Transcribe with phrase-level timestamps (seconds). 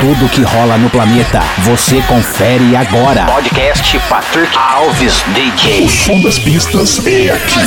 [0.00, 3.26] Tudo que rola no planeta, você confere agora.
[3.26, 5.86] Podcast Patrick Alves DJ.
[5.90, 7.58] Som das pistas é aqui.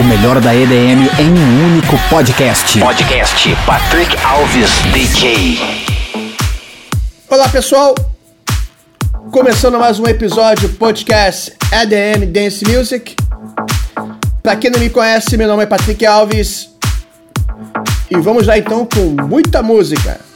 [0.00, 2.80] O melhor da EDM em um único podcast.
[2.80, 5.60] Podcast Patrick Alves DJ.
[7.30, 7.94] Olá pessoal,
[9.30, 13.14] começando mais um episódio do podcast EDM Dance Music.
[14.42, 16.68] Para quem não me conhece, meu nome é Patrick Alves
[18.10, 20.26] e vamos lá então com muita música.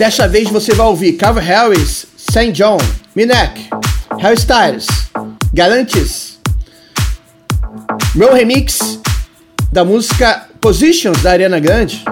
[0.00, 2.78] Desta vez você vai ouvir Calvin Harris, Saint John,
[3.14, 3.68] Minek,
[4.18, 4.86] Harry Styles,
[5.52, 6.38] Galantis,
[8.14, 8.98] meu remix
[9.70, 12.02] da música Positions da Ariana Grande,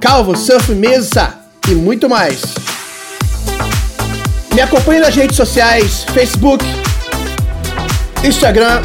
[0.00, 1.34] Calvo, Surf Mesa
[1.68, 2.40] e muito mais.
[4.54, 6.64] Me acompanhe nas redes sociais, Facebook,
[8.24, 8.80] Instagram,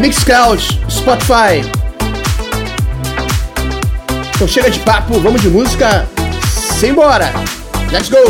[0.00, 1.62] Mixcloud, Spotify.
[4.34, 6.08] Então chega de papo, vamos de música.
[6.80, 7.28] Simbora!
[7.92, 8.24] Let's go!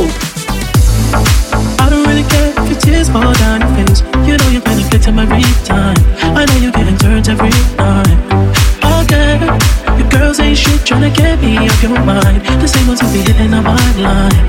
[1.79, 4.01] I don't really care if your tears fall down your face.
[4.27, 5.97] You know you're gonna get to my every time.
[6.35, 8.19] I know you're getting turned every night.
[8.83, 9.39] Oh, okay,
[9.97, 12.43] your girls ain't shit trying to get me off your mind.
[12.61, 14.40] The same ones who be hitting on my line.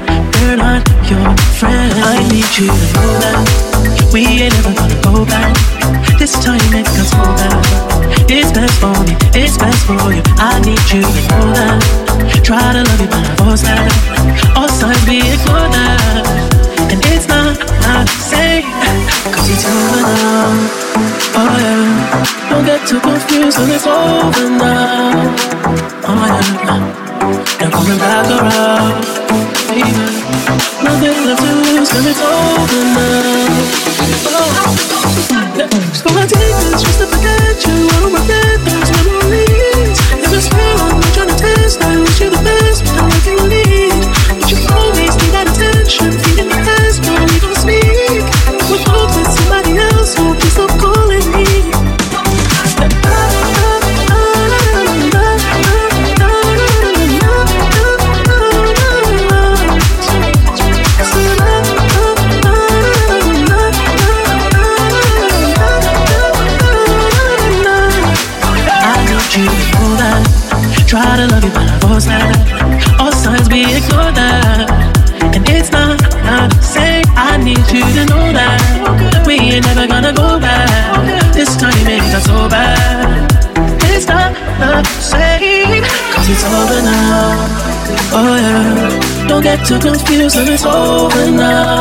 [89.71, 91.80] Too confused when it's over now.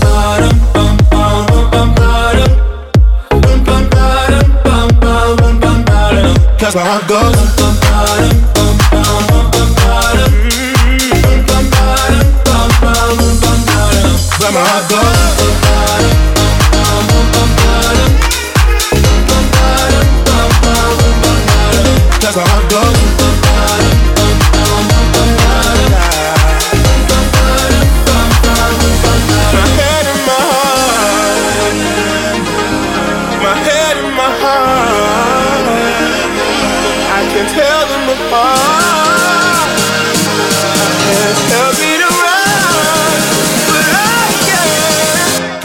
[6.73, 7.80] that's how it goes.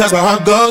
[0.09, 0.66] that's where I go.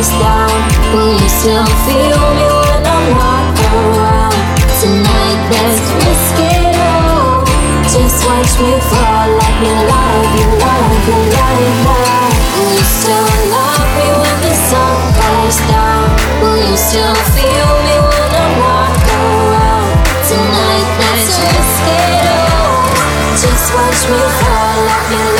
[0.00, 0.48] Goes down?
[0.94, 4.40] Will you still feel me when I'm not around?
[4.80, 7.44] Tonight, let's risk it all.
[7.84, 11.74] Just watch me fall, let me love you, love you, love you.
[12.56, 16.08] Will you still love me when the sun goes down?
[16.40, 19.90] Will you still feel me when I'm not around?
[20.28, 22.88] Tonight, let's risk it all.
[23.36, 25.39] Just watch me fall, let me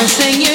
[0.00, 0.49] dancing.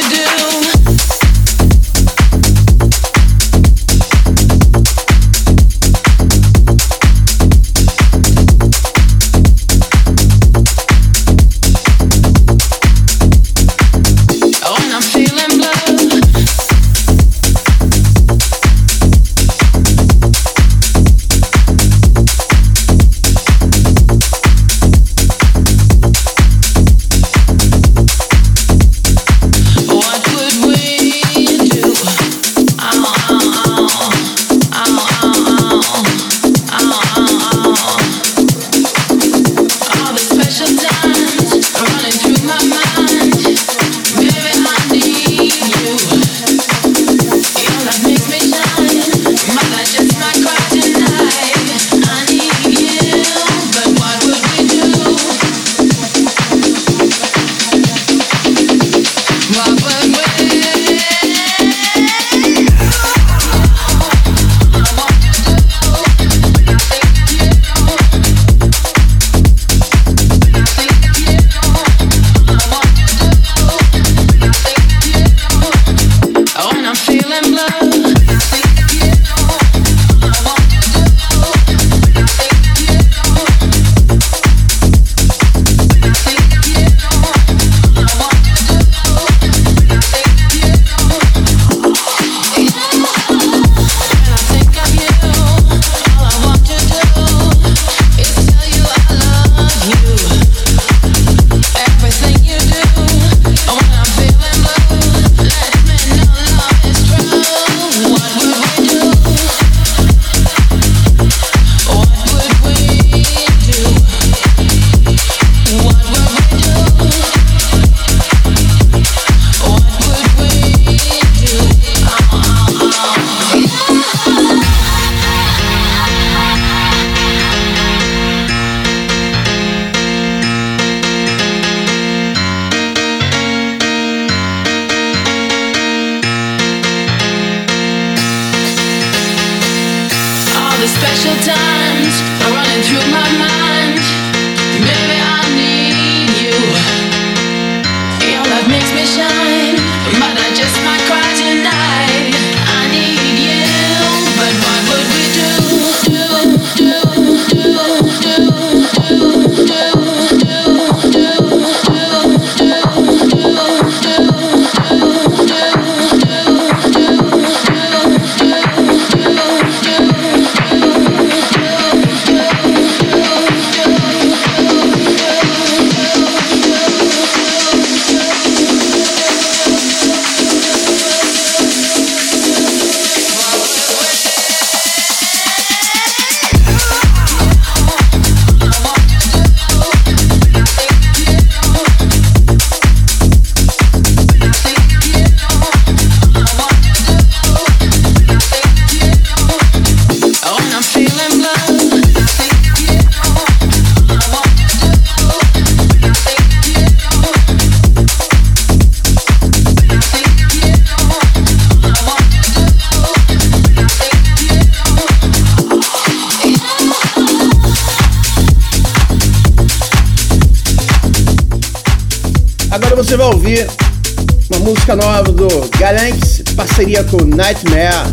[227.17, 228.11] Com Nightmare,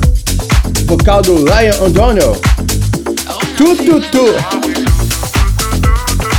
[0.87, 2.41] vocal do Ryan O'Donnell.
[3.57, 4.35] Tu, tu, tu.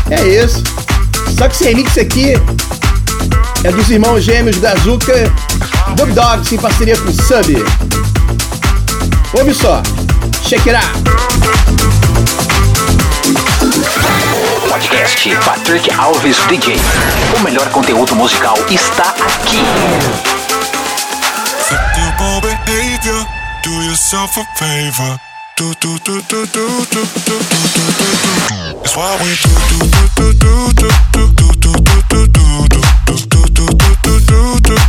[0.09, 0.63] É isso.
[1.37, 2.33] Só que esse remix aqui
[3.63, 5.13] é dos irmãos gêmeos da Azuka
[5.95, 7.65] Dub Dogs em parceria com Sub.
[9.37, 9.81] Ouve só.
[10.43, 10.87] Check it out.
[14.69, 16.77] Podcast Patrick Alves DJ.
[17.37, 19.59] O melhor conteúdo musical está aqui.
[22.65, 23.25] Behavior.
[23.63, 25.19] Do yourself a favor.
[25.57, 28.81] Do do do do do do do do do do.
[28.83, 29.79] It's why we do do
[30.15, 34.59] do do do do do do do do do do do do do do do
[34.61, 34.82] do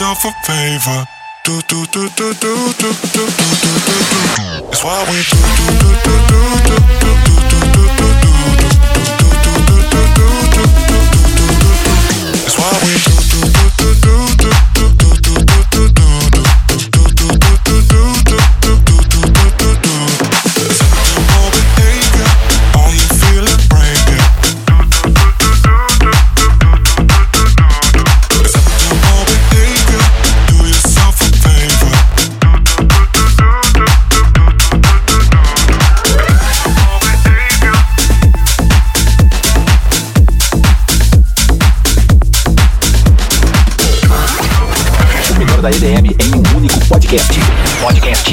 [0.00, 1.06] yourself a favor.
[1.44, 4.68] Do do do do do do do do do do.
[4.72, 5.36] It's why we do
[5.78, 8.29] do do do do do do do do do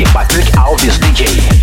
[0.05, 1.56] Patrick Alves DJ.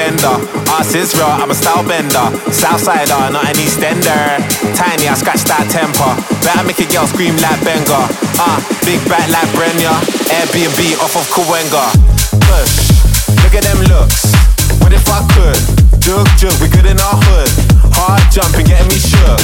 [0.00, 0.36] Bender.
[0.72, 2.24] Ass is real, I'm a style bender.
[2.48, 4.40] Southsider, not an Eastender.
[4.72, 6.16] Tiny, I scratch that temper.
[6.40, 8.08] Better make a girl scream like Benga.
[8.40, 8.56] Ah,
[8.88, 9.92] big back like Brenya.
[10.32, 11.84] Airbnb off of Kawenga.
[12.48, 12.96] Push,
[13.44, 14.32] look at them looks.
[14.80, 15.60] What if I could?
[16.00, 17.52] Jug, jug, we good in our hood.
[17.92, 19.36] Hard jumping, getting me shook.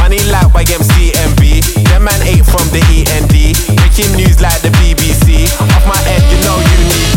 [0.00, 1.60] Money like YMCMB.
[1.92, 3.36] Them man ate from the END.
[3.76, 5.44] Breaking news like the BBC.
[5.60, 7.13] Off my head, you know you need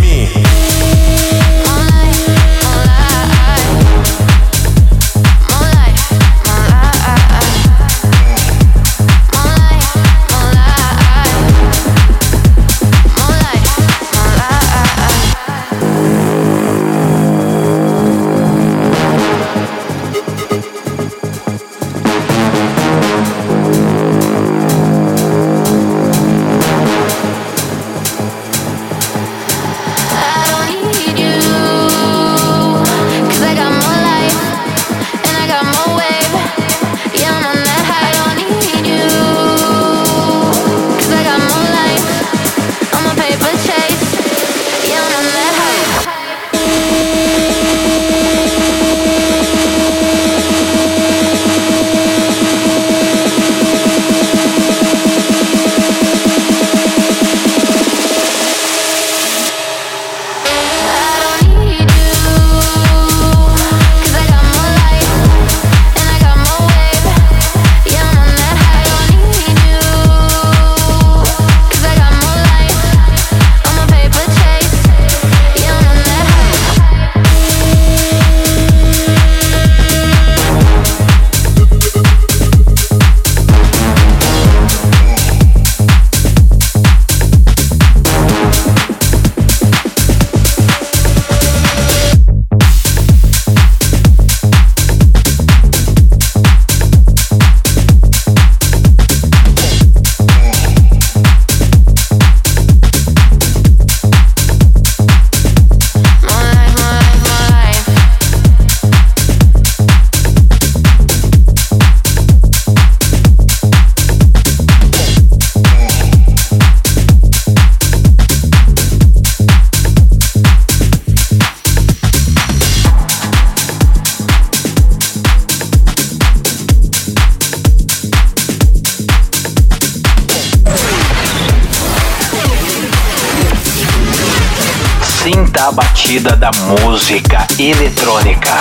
[135.58, 136.52] Sinta a batida da
[136.86, 138.54] música eletrônica.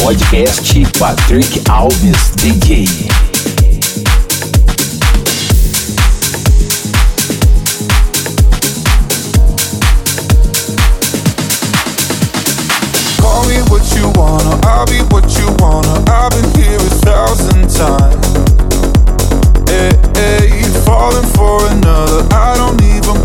[0.00, 2.86] Podcast Patrick Alves DJ.
[13.20, 16.04] Call me what you wanna, I'll be what you wanna.
[16.08, 16.57] I've been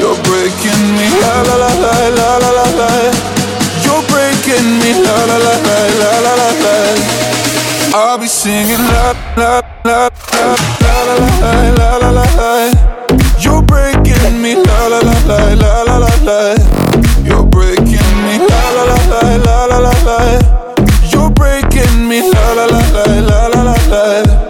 [0.00, 2.90] You're breaking me la la la la la la la la.
[3.84, 6.74] You're breaking me la la la la la la la la.
[7.92, 11.40] I'll be singing la la la la la la
[11.78, 12.50] la la la la.
[13.44, 16.40] You're breaking me la la la la la la la la.
[17.22, 20.60] You're breaking me la la la la la la la la.
[21.12, 24.49] You're breaking me, la la la la la la la la.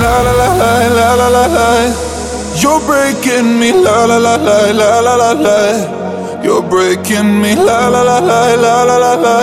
[0.00, 1.68] La la la la la la la la.
[2.56, 6.42] You're breaking me, la la la la la la la la.
[6.42, 9.36] You're breaking me, la la la la la la la la.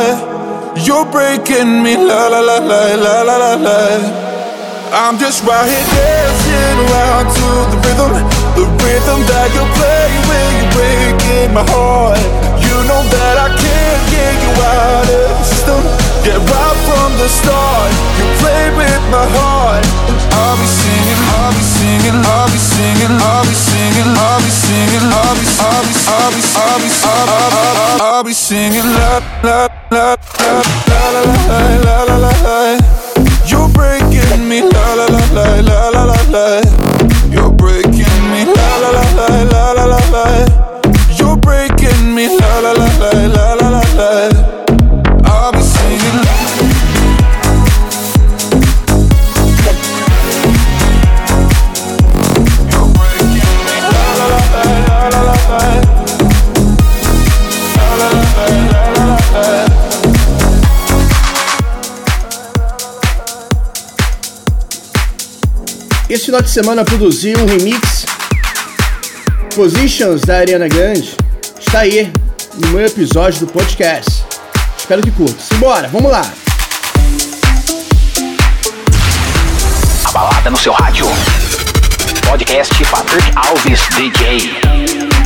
[0.75, 3.79] You're breaking me, la la la la la la la la.
[4.91, 8.11] I'm just right here dancing around to the rhythm,
[8.57, 12.17] the rhythm that you play when you're breaking my heart.
[12.57, 15.81] You know that I can't get you out of the system.
[16.25, 20.08] Yeah, right from the start, you played with my heart.
[20.39, 25.05] I'll be singing, I'll be singing, I'll be singing, I'll be singing, I'll be singing,
[25.11, 29.67] I'll be, I'll be, I'll be, I'll be, I'll be, I'll be singing la la
[29.91, 31.09] la la
[31.83, 32.77] la la la la.
[33.45, 36.61] You're breaking me la la la la la la la la.
[37.29, 40.25] You're breaking me la la la la la la la la.
[41.17, 43.58] You're breaking me la la la la la.
[66.29, 68.05] Final de semana produzi um remix
[69.55, 71.17] Positions da Ariana Grande.
[71.59, 72.13] Está aí
[72.53, 74.23] no meu episódio do podcast.
[74.77, 75.41] Espero que curta.
[75.41, 76.21] Simbora, vamos lá.
[80.03, 81.07] A balada no seu rádio.
[82.27, 85.18] Podcast Patrick Alves DJ.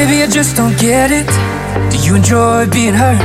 [0.00, 1.28] Baby, I just don't get it.
[1.92, 3.20] Do you enjoy being hurt?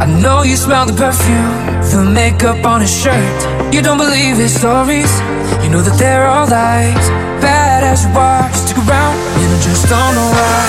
[0.00, 1.52] I know you smell the perfume,
[1.92, 3.38] the makeup on his shirt.
[3.74, 5.12] You don't believe his stories,
[5.60, 7.04] you know that they're all lies.
[7.44, 10.64] Bad as you are, you stick around, and I just don't know why.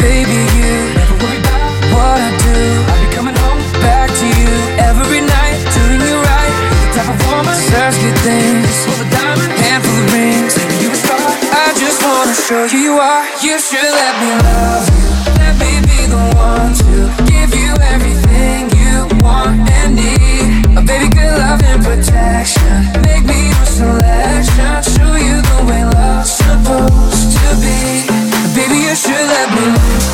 [0.00, 2.56] Baby, you never worry about what I do.
[2.88, 4.48] I'll be coming home back to you
[4.80, 6.56] every night, doing you right.
[6.88, 8.61] The type of woman says good things,
[12.48, 13.24] show you you are.
[13.40, 15.08] You should let me love you.
[15.38, 16.98] Let me be the one to
[17.30, 20.78] give you everything you want and need.
[20.78, 22.90] A baby, good love and protection.
[23.06, 24.82] Make me your selection.
[24.94, 28.10] Show you the way love's supposed to be.
[28.56, 30.11] Baby, you should let me.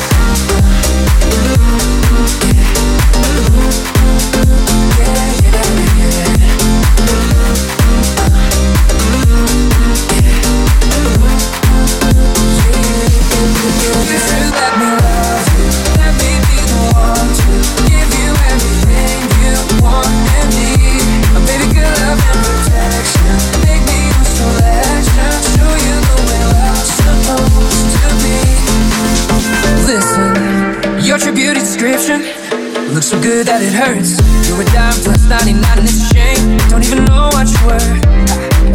[33.21, 34.15] Good that it hurts.
[34.47, 36.57] You're a dime plus 99 and it's a shame.
[36.69, 37.79] Don't even know what you were.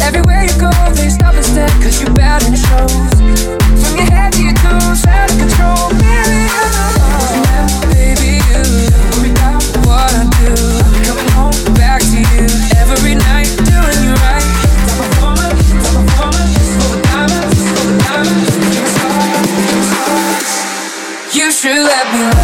[0.04, 2.92] Everywhere you go, they stop instead, cause you're bad and it shows.
[3.80, 5.88] From your head to your toes, out of control.
[5.88, 8.60] Oh, baby, you baby, you
[9.32, 10.52] about what I do.
[11.08, 12.44] Coming home back to you
[12.76, 14.44] every night, doing you right.
[14.92, 15.56] Top woman,
[16.20, 17.60] top of diamonds,
[18.04, 18.52] diamonds.
[21.32, 22.43] You should let me love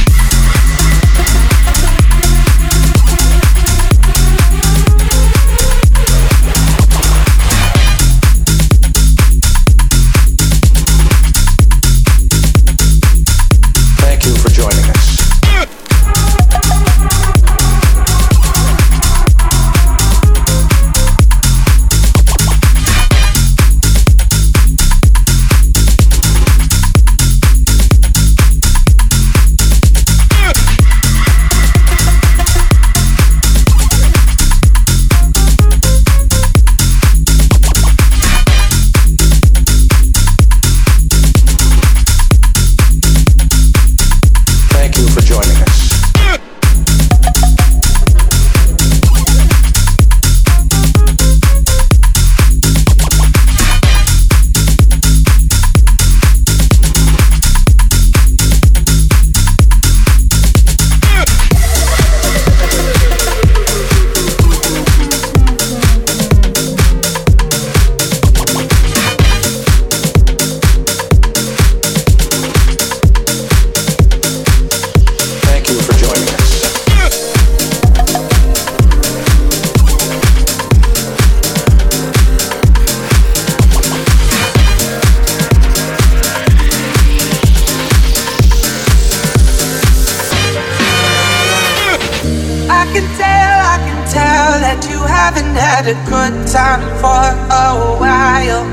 [95.21, 97.21] haven't had a good time for
[97.63, 97.69] a
[98.01, 98.65] while.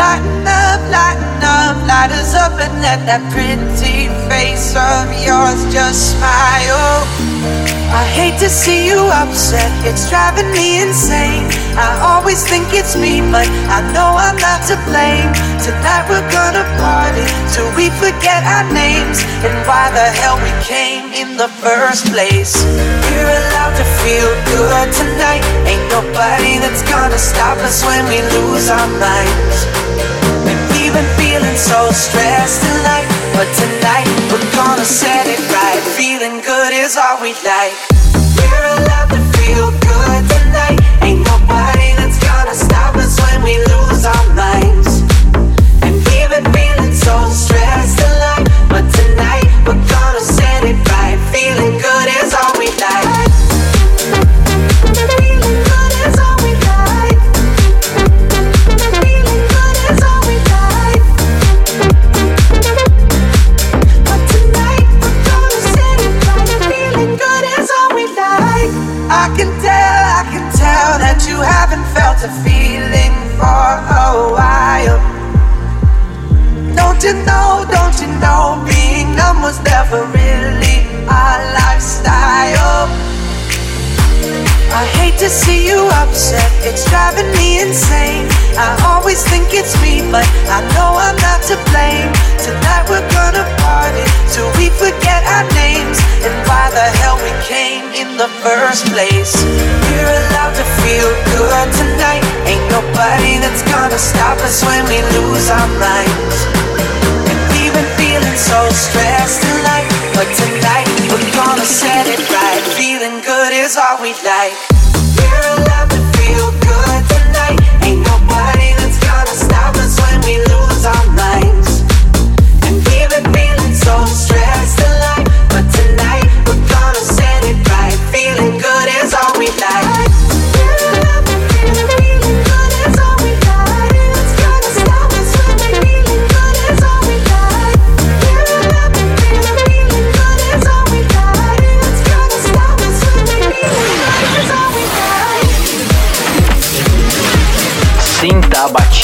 [0.00, 6.16] Lighten up, lighten up, light us up and let that pretty face of yours just
[6.16, 7.04] smile.
[7.92, 11.59] I hate to see you upset, it's driving me insane.
[11.76, 15.30] I always think it's me, but I know I'm not to blame.
[15.62, 21.12] Tonight we're gonna party till we forget our names and why the hell we came
[21.14, 22.58] in the first place.
[23.10, 25.44] We're allowed to feel good tonight.
[25.68, 29.56] Ain't nobody that's gonna stop us when we lose our minds.
[30.74, 33.06] We've been feeling so stressed tonight,
[33.36, 35.82] but tonight we're gonna set it right.
[35.94, 37.76] Feeling good is all we like.
[38.34, 40.19] We're allowed to feel good
[47.96, 50.09] tonight, but tonight we're gonna
[85.20, 88.24] to see you upset, it's driving me insane.
[88.56, 92.08] I always think it's me, but I know I'm not to blame.
[92.40, 94.00] Tonight we're gonna party
[94.32, 99.36] till we forget our names and why the hell we came in the first place.
[99.92, 102.24] We're allowed to feel good tonight.
[102.48, 106.36] Ain't nobody that's gonna stop us when we lose our minds.
[107.28, 109.84] And we've been feeling so stressed life,
[110.16, 112.64] but tonight we're gonna set it right.
[112.72, 114.69] Feeling good is all we like.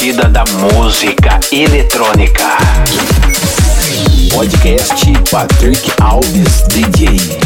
[0.06, 2.44] Sinta a batida da música eletrônica.
[4.32, 7.45] Podcast Patrick Alves DJ.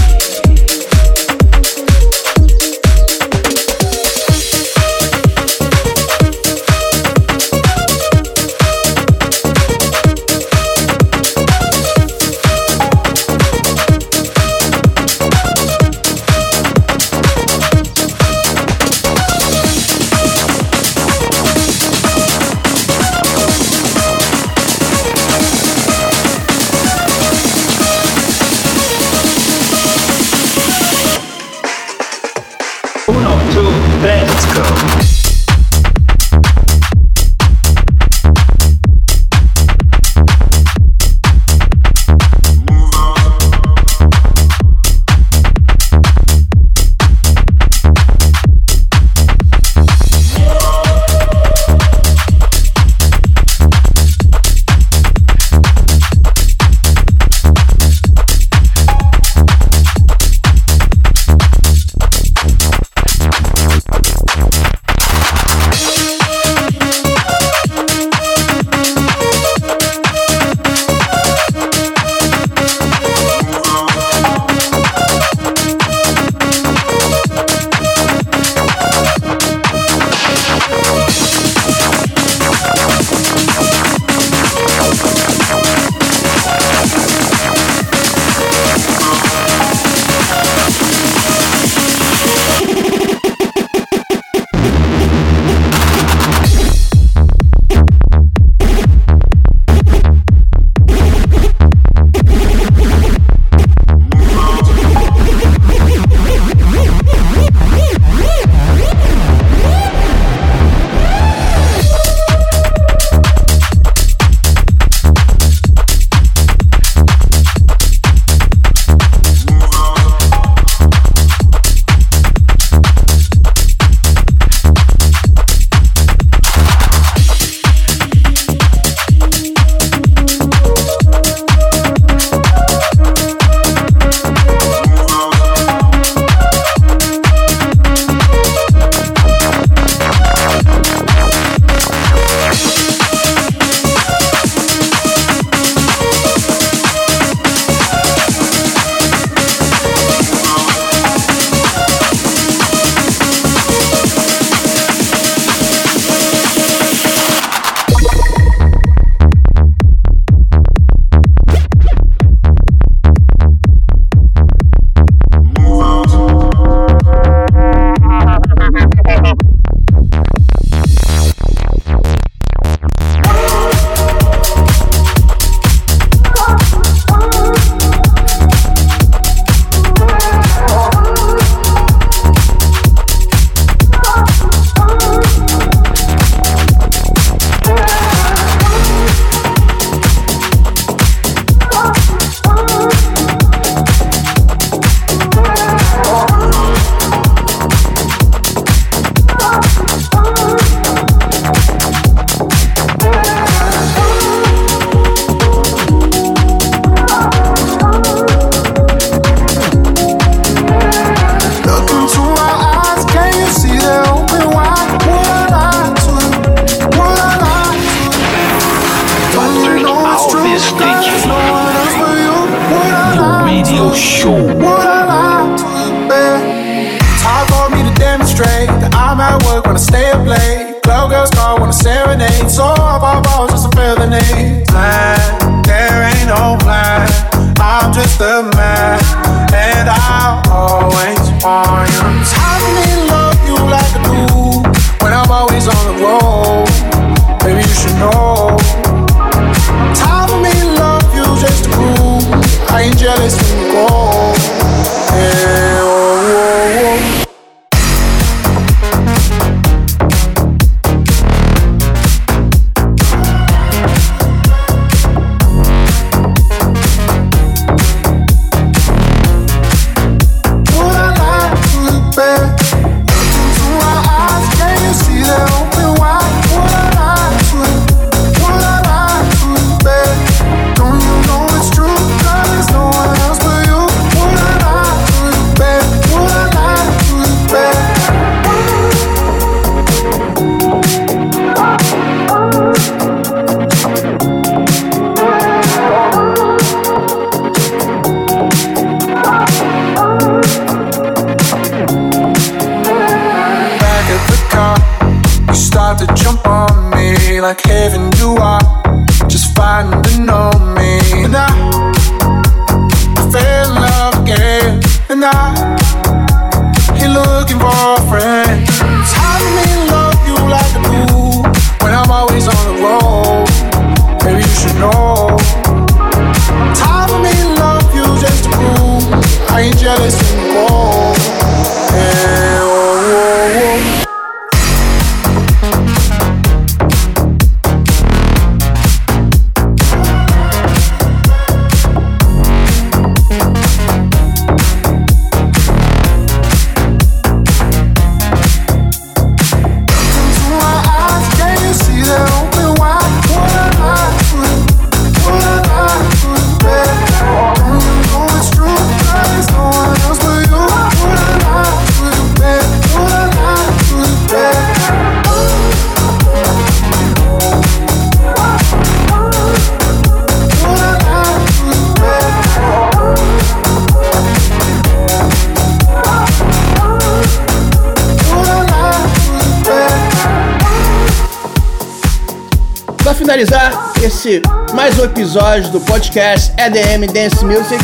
[385.30, 387.80] episódios do podcast EDM Dance Music.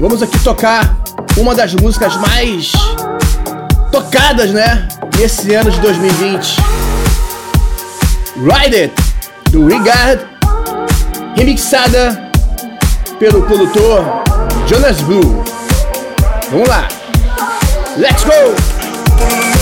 [0.00, 0.96] Vamos aqui tocar
[1.36, 2.72] uma das músicas mais
[3.90, 4.88] tocadas, né?
[5.18, 6.56] Nesse ano de 2020.
[8.36, 8.94] Ride It,
[9.50, 10.24] do Regard,
[11.36, 12.30] remixada
[13.18, 14.02] pelo produtor
[14.66, 15.44] Jonas Blue.
[16.50, 16.88] Vamos lá.
[17.98, 19.61] Let's go!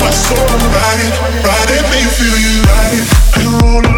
[0.00, 1.12] my soul, I'm riding,
[1.44, 3.95] riding, make you feel you riding, and roll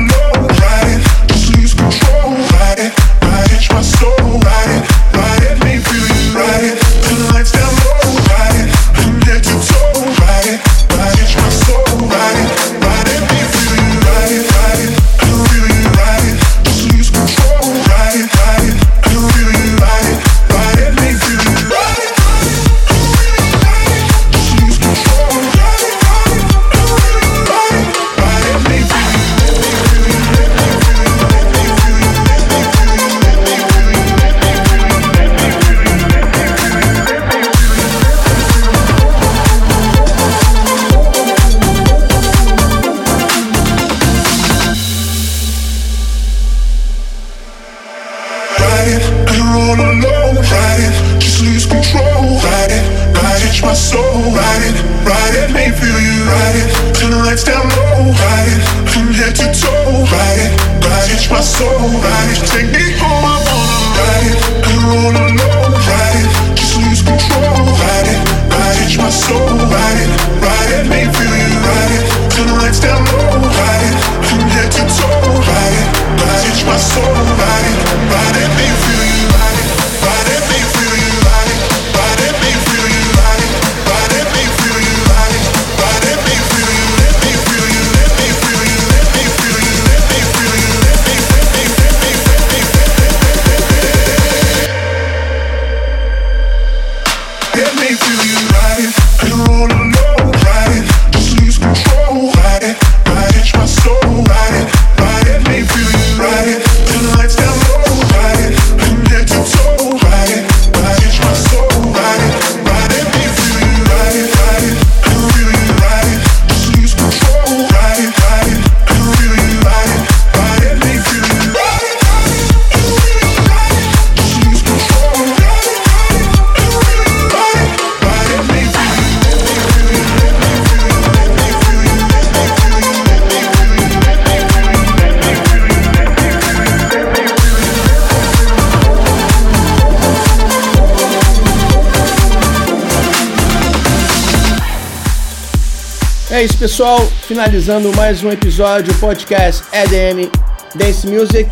[146.38, 147.04] É isso, pessoal.
[147.26, 150.30] Finalizando mais um episódio do podcast EDM
[150.72, 151.50] Dance Music.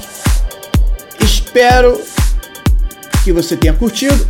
[1.18, 2.00] Espero
[3.24, 4.24] que você tenha curtido.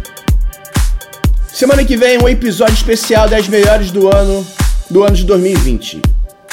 [1.52, 4.46] Semana que vem um episódio especial das melhores do ano
[4.88, 6.00] do ano de 2020.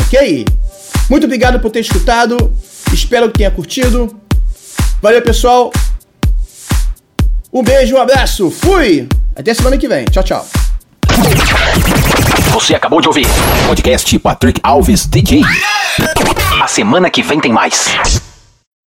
[0.01, 0.45] Ok?
[1.09, 2.53] Muito obrigado por ter escutado.
[2.91, 4.13] Espero que tenha curtido.
[5.01, 5.71] Valeu, pessoal.
[7.53, 8.51] Um beijo, um abraço.
[8.51, 9.07] Fui.
[9.33, 10.03] Até semana que vem.
[10.03, 10.62] Tchau, tchau.
[12.53, 13.25] Você acabou de ouvir
[13.65, 15.41] podcast Patrick Alves DJ.
[16.61, 18.21] A semana que vem tem mais.